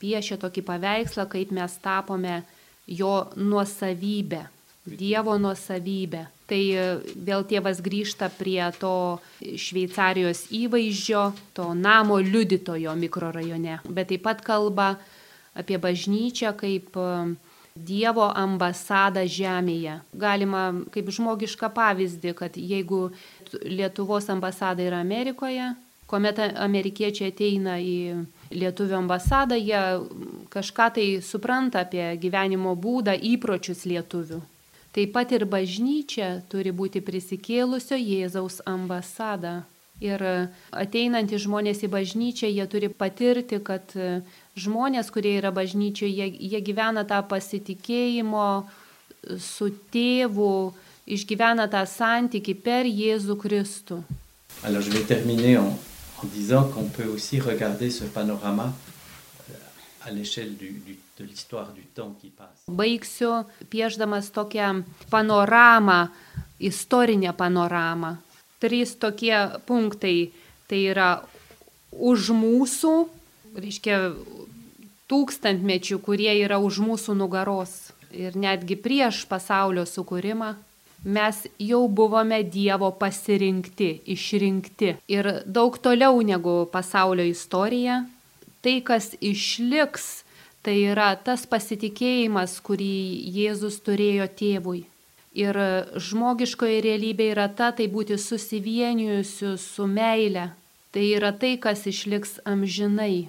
Piešia 0.00 0.36
tokį 0.36 0.64
paveikslą, 0.68 1.24
kaip 1.32 1.54
mes 1.56 1.78
tapome 1.80 2.42
jo 2.86 3.30
nuosavybę, 3.36 4.44
Dievo 4.84 5.38
nuosavybę. 5.38 6.26
Tai 6.44 6.60
e, 6.60 6.84
vėl 7.24 7.46
tėvas 7.48 7.80
grįžta 7.80 8.28
prie 8.36 8.60
to 8.76 9.18
Šveicarijos 9.40 10.44
įvaizdžio, 10.52 11.24
to 11.56 11.70
namo 11.72 12.18
liudytojo 12.20 12.92
mikrorajone, 13.00 13.80
bet 13.88 14.12
taip 14.12 14.26
pat 14.26 14.44
kalba 14.44 14.94
apie 15.56 15.78
bažnyčią 15.80 16.52
kaip 16.58 16.98
uh, 17.00 17.30
Dievo 17.74 18.28
ambasada 18.30 19.24
žemėje. 19.26 19.96
Galima 20.14 20.60
kaip 20.94 21.08
žmogišką 21.10 21.72
pavyzdį, 21.74 22.34
kad 22.38 22.54
jeigu 22.54 23.08
Lietuvos 23.66 24.30
ambasada 24.30 24.84
yra 24.84 25.00
Amerikoje, 25.02 25.72
kuomet 26.06 26.38
amerikiečiai 26.38 27.32
ateina 27.32 27.80
į 27.82 28.28
Lietuvio 28.54 29.00
ambasadą, 29.00 29.58
jie 29.58 29.82
kažką 30.54 30.90
tai 30.94 31.10
supranta 31.18 31.82
apie 31.82 32.12
gyvenimo 32.22 32.76
būdą, 32.78 33.16
įpročius 33.34 33.82
lietuvių. 33.90 34.44
Taip 34.94 35.10
pat 35.10 35.32
ir 35.34 35.42
bažnyčia 35.50 36.44
turi 36.46 36.70
būti 36.70 37.00
prisikėlusio 37.02 37.96
Jėzaus 37.98 38.60
ambasada. 38.62 39.64
Ir 40.02 40.22
ateinantys 40.74 41.42
žmonės 41.46 41.82
į 41.86 41.90
bažnyčią, 41.90 42.50
jie 42.50 42.66
turi 42.70 42.90
patirti, 42.90 43.58
kad 43.62 43.90
žmonės, 44.58 45.10
kurie 45.14 45.36
yra 45.38 45.50
bažnyčioje, 45.54 46.12
jie, 46.14 46.28
jie 46.50 46.60
gyvena 46.62 47.02
tą 47.06 47.20
pasitikėjimo 47.26 48.46
su 49.42 49.70
tėvu, 49.94 50.74
išgyvena 51.06 51.66
tą 51.70 51.82
santyki 51.90 52.54
per 52.54 52.86
Jėzų 52.86 53.38
Kristų. 53.38 54.02
Alors 54.62 54.86
je 54.86 54.92
vais 54.94 55.06
terminer 55.06 55.58
en, 55.58 55.74
en 56.22 56.26
disant 56.34 56.70
qu'on 56.70 56.88
peut 56.88 57.10
aussi 57.10 57.40
regarder 57.40 57.90
ce 57.90 58.04
panorama 58.04 58.72
Baigsiu 62.68 63.44
piešdamas 63.70 64.30
tokią 64.30 64.82
panoramą, 65.10 66.08
istorinę 66.60 67.32
panoramą. 67.32 68.16
Trys 68.60 68.96
tokie 68.98 69.36
punktai. 69.66 70.30
Tai 70.64 70.78
yra 70.80 71.08
už 71.92 72.30
mūsų, 72.32 72.92
reiškia 73.60 73.98
tūkstantmečių, 75.12 75.98
kurie 76.00 76.32
yra 76.40 76.56
už 76.56 76.80
mūsų 76.80 77.12
nugaros 77.18 77.74
ir 78.14 78.36
netgi 78.38 78.76
prieš 78.80 79.24
pasaulio 79.28 79.84
sukūrimą, 79.88 80.54
mes 81.04 81.42
jau 81.60 81.82
buvome 81.88 82.40
Dievo 82.48 82.90
pasirinkti, 82.96 83.90
išrinkti. 84.14 84.94
Ir 85.12 85.30
daug 85.44 85.76
toliau 85.82 86.22
negu 86.24 86.64
pasaulio 86.72 87.26
istorija, 87.28 88.04
tai 88.64 88.80
kas 88.80 89.12
išliks, 89.20 90.24
tai 90.64 90.78
yra 90.88 91.12
tas 91.20 91.44
pasitikėjimas, 91.44 92.56
kurį 92.64 92.96
Jėzus 93.36 93.78
turėjo 93.84 94.26
tėvui. 94.40 94.84
Ir 95.34 95.58
žmogiškoji 95.98 96.82
realybė 96.86 97.32
yra 97.34 97.48
ta, 97.50 97.72
tai 97.74 97.88
būti 97.90 98.16
susivienijusiu 98.22 99.56
su 99.58 99.86
meile. 99.90 100.52
Tai 100.94 101.02
yra 101.10 101.32
tai, 101.34 101.56
kas 101.58 101.82
išliks 101.90 102.38
amžinai. 102.46 103.26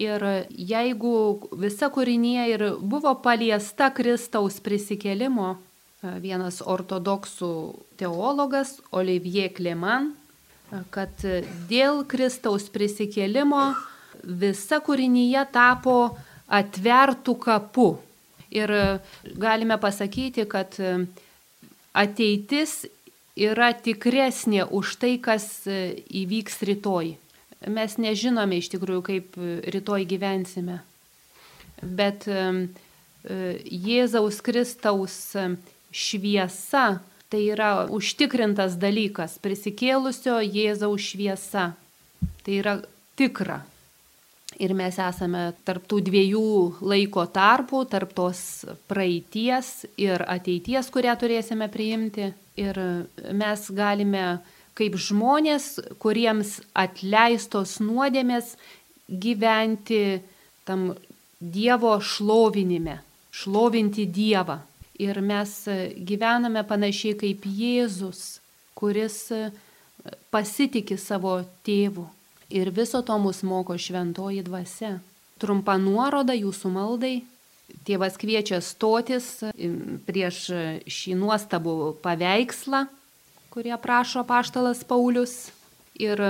Ir 0.00 0.22
jeigu 0.48 1.12
visa 1.56 1.88
kūrinė 1.92 2.48
ir 2.52 2.64
buvo 2.80 3.14
paliesta 3.20 3.90
Kristaus 3.92 4.58
prisikėlimo, 4.64 5.54
vienas 6.20 6.62
ortodoksų 6.64 7.52
teologas 8.00 8.78
Olivier 8.92 9.52
Kleman, 9.56 10.14
kad 10.92 11.12
dėl 11.70 12.02
Kristaus 12.08 12.68
prisikėlimo 12.72 13.74
visa 14.22 14.80
kūrinyje 14.84 15.44
tapo 15.52 16.16
atvertų 16.46 17.36
kapų. 17.42 17.88
Ir 18.56 18.70
galime 19.36 19.76
pasakyti, 19.82 20.46
kad 20.48 20.78
ateitis 21.92 22.86
yra 23.36 23.72
tikresnė 23.74 24.68
už 24.70 24.96
tai, 25.02 25.16
kas 25.20 25.66
įvyks 25.66 26.62
rytoj 26.70 27.16
mes 27.64 27.96
nežinome 27.98 28.60
iš 28.60 28.70
tikrųjų, 28.74 29.02
kaip 29.06 29.38
e, 29.38 29.56
rytoj 29.74 30.06
gyvensime. 30.08 30.80
Bet 31.82 32.26
e, 32.28 32.40
e, 33.24 33.38
Jėzaus 33.64 34.40
Kristaus 34.44 35.18
šviesa 35.90 36.86
tai 37.32 37.42
yra 37.50 37.86
užtikrintas 37.90 38.76
dalykas, 38.78 39.38
prisikėlusio 39.42 40.38
Jėzaus 40.44 41.10
šviesa. 41.10 41.72
Tai 42.46 42.60
yra 42.60 42.76
tikra. 43.18 43.64
Ir 44.56 44.72
mes 44.72 44.96
esame 44.96 45.50
tarp 45.68 45.84
tų 45.84 45.98
dviejų 46.06 46.80
laiko 46.88 47.26
tarpų, 47.28 47.82
tarp 47.92 48.14
tos 48.16 48.40
praeities 48.88 49.84
ir 50.00 50.24
ateities, 50.24 50.88
kurią 50.94 51.12
turėsime 51.20 51.68
priimti. 51.72 52.30
Ir 52.56 52.80
mes 53.36 53.66
galime 53.76 54.24
kaip 54.76 54.96
žmonės, 54.96 55.74
kuriems 56.00 56.60
atleistos 56.76 57.76
nuodėmės 57.84 58.54
gyventi 59.08 60.22
tam 60.64 60.94
Dievo 61.36 61.98
šlovinime, 62.00 63.02
šlovinti 63.28 64.06
Dievą. 64.08 64.62
Ir 64.96 65.20
mes 65.20 65.52
gyvename 66.08 66.62
panašiai 66.64 67.12
kaip 67.20 67.44
Jėzus, 67.44 68.40
kuris 68.72 69.18
pasitikė 70.32 70.96
savo 70.96 71.42
tėvų. 71.68 72.06
Ir 72.50 72.70
viso 72.70 73.02
to 73.02 73.16
mus 73.18 73.42
moko 73.42 73.78
šventoji 73.78 74.44
dvasia. 74.46 74.98
Trumpa 75.42 75.76
nuoroda 75.78 76.36
jūsų 76.36 76.70
maldai. 76.72 77.16
Tėvas 77.86 78.14
kviečia 78.18 78.60
stotis 78.62 79.40
prieš 80.06 80.44
šį 80.86 81.16
nuostabų 81.18 81.96
paveikslą 82.04 82.86
kurie 83.56 83.76
prašo 83.80 84.20
paštalas 84.28 84.82
Paulius. 84.84 85.48
Ir 85.96 86.20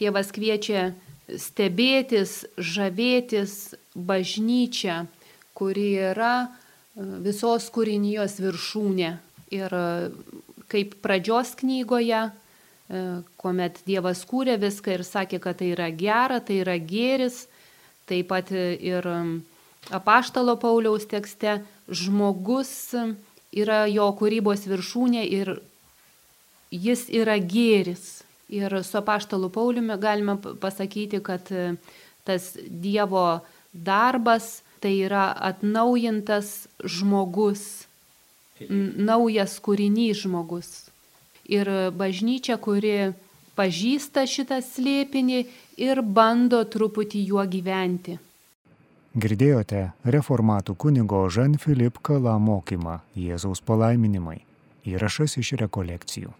tėvas 0.00 0.30
kviečia 0.32 0.94
stebėtis, 1.28 2.46
žavėtis 2.56 3.74
bažnyčia, 3.92 5.02
kuri 5.52 5.90
yra 6.08 6.48
visos 6.96 7.68
kūrinijos 7.68 8.38
viršūnė. 8.40 9.10
Ir 9.52 9.76
kaip 10.72 10.96
pradžios 11.04 11.52
knygoje, 11.60 12.22
kuomet 13.40 13.80
Dievas 13.88 14.24
kūrė 14.28 14.58
viską 14.60 14.98
ir 14.98 15.04
sakė, 15.08 15.40
kad 15.40 15.60
tai 15.60 15.72
yra 15.72 15.88
gera, 15.90 16.40
tai 16.44 16.60
yra 16.60 16.76
gėris, 16.76 17.46
taip 18.08 18.28
pat 18.28 18.50
ir 18.52 19.06
um, 19.08 19.38
apaštalo 19.94 20.56
Pauliaus 20.60 21.06
tekste, 21.08 21.62
žmogus 21.88 22.92
yra 23.54 23.84
jo 23.88 24.10
kūrybos 24.18 24.66
viršūnė 24.68 25.24
ir 25.24 25.54
jis 26.74 27.08
yra 27.12 27.38
gėris. 27.38 28.22
Ir 28.52 28.82
su 28.84 28.98
apaštalu 29.00 29.48
Pauliumi 29.50 29.96
galime 29.98 30.36
pasakyti, 30.60 31.22
kad 31.24 31.48
e, 31.50 31.74
tas 32.28 32.52
Dievo 32.68 33.40
darbas 33.72 34.60
tai 34.84 34.92
yra 35.06 35.30
atnaujintas 35.32 36.68
žmogus, 36.84 37.86
naujas 38.68 39.56
kūrinys 39.64 40.26
žmogus. 40.26 40.68
Ir 41.52 41.68
bažnyčia, 41.92 42.56
kuri 42.56 43.12
pažįsta 43.58 44.24
šitą 44.28 44.60
slėpinį 44.64 45.40
ir 45.84 46.02
bando 46.02 46.62
truputį 46.64 47.24
juo 47.30 47.44
gyventi. 47.48 48.18
Girdėjote 49.14 49.92
reformatų 50.10 50.74
kunigo 50.74 51.20
Žan 51.30 51.54
Filip 51.62 52.00
Kala 52.02 52.34
mokymą 52.42 52.98
Jėzaus 53.14 53.62
palaiminimai. 53.62 54.40
Įrašas 54.84 55.38
iš 55.38 55.54
rekolekcijų. 55.62 56.34